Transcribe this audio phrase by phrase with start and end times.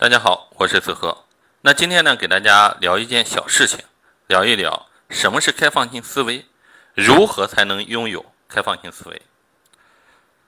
[0.00, 1.26] 大家好，我是子和。
[1.60, 3.84] 那今天呢，给大家聊一件小事情，
[4.28, 6.46] 聊一聊什么是开放性思维，
[6.94, 9.20] 如何才能拥有开放性思维。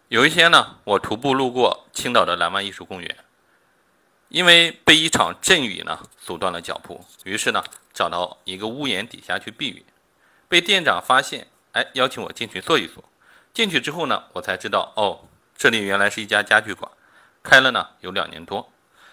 [0.09, 3.19] 有一天呢，我徒步路过青岛的蓝湾艺术公园，
[4.31, 7.63] 因为被一场阵雨呢阻断了脚步，于是呢
[7.93, 9.85] 找到一个屋檐底下去避雨。
[10.49, 13.05] 被店长发现，哎，邀请我进去坐一坐。
[13.53, 16.91] 进去之后呢，我才知道，哦，这里原来是一家家具馆，
[17.43, 18.72] 开了呢有两年多。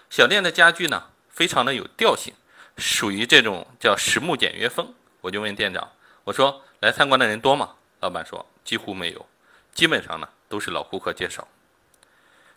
[0.10, 2.34] 小店的家具呢，非常的有调性，
[2.78, 4.94] 属于这种叫实木简约风。
[5.22, 5.92] 我就问店长，
[6.24, 7.76] 我说来参观的人多吗？
[8.00, 9.26] 老板说几乎没有，
[9.74, 11.48] 基本上呢都是老顾客介绍。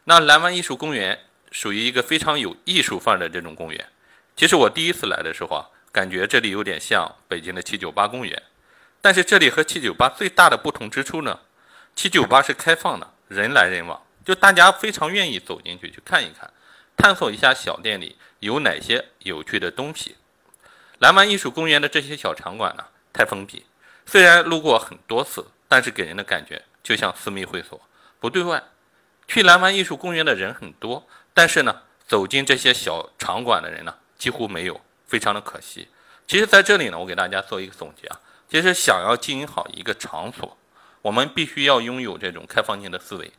[0.05, 1.19] 那蓝湾艺术公园
[1.51, 3.89] 属于一个非常有艺术范儿的这种公园。
[4.35, 8.43] 其实我第一次来的时候啊，感觉这里有点像北京的七九八公园。
[9.03, 11.39] 但是这里和七九八最大的不同之处呢，
[11.95, 16.51] 七九八是开放的，人来人往，就大家非常愿意走进去去看一看。
[16.97, 20.17] 探索一下小店里有哪些有趣的东西。
[20.99, 23.67] 蓝湾艺术公园的这些小场馆呢，太封闭。
[24.07, 27.81] 虽然路过很多次，但是给人的感觉就像私密会所，
[28.21, 28.63] 不对外。
[29.27, 35.89] 去蓝湾艺术公园的人很多，但是呢，走进这些小场馆的人呢，几乎没有，非常的可惜。
[36.27, 38.21] 其实，在这里呢，我给大家做一个总结啊。
[38.49, 40.57] 其实，想要经营好一个场所，
[41.01, 43.33] 我们必须要拥有这种开放性的思维，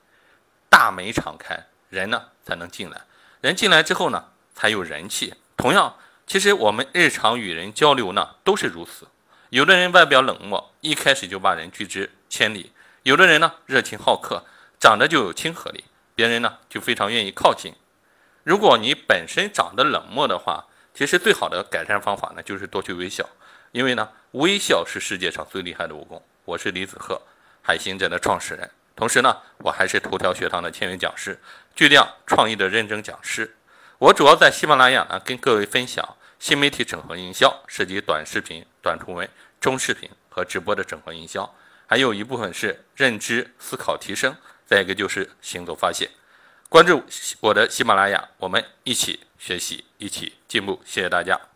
[0.69, 3.01] 大门敞开，人呢才能进来。
[3.43, 4.23] 人进来之后呢，
[4.55, 5.33] 才有人气。
[5.57, 9.05] 同样，其实我们日常与人交流呢，都是如此。
[9.49, 12.71] 有的人外表冷漠，一开始就把人拒之千里；
[13.03, 14.45] 有的人呢，热情好客，
[14.79, 15.83] 长得就有亲和力，
[16.15, 17.73] 别人呢就非常愿意靠近。
[18.45, 20.63] 如果你本身长得冷漠的话，
[20.93, 23.27] 其实最好的改善方法呢，就是多去微笑，
[23.73, 26.23] 因为呢，微笑是世界上最厉害的武功。
[26.45, 27.21] 我是李子鹤，
[27.61, 28.71] 海行者的创始人。
[29.03, 31.37] 同时呢，我还是头条学堂的签约讲师，
[31.75, 33.57] 巨量创意的认证讲师。
[33.97, 41.53] 我主要在喜马拉雅呢，跟各位分享新媒体整合营销，涉及短视频、短图文、中视频和直播的整合营销，
[41.85, 44.33] 还有一部分是认知思考提升，
[44.65, 46.09] 再一个就是行走发现。
[46.69, 47.03] 关注
[47.41, 50.81] 我的喜马拉雅，我们一起学习，一起进步。
[50.85, 51.52] 谢谢大家。